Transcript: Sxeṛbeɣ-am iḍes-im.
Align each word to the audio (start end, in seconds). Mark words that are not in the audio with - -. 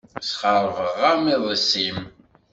Sxeṛbeɣ-am 0.27 1.23
iḍes-im. 1.33 1.99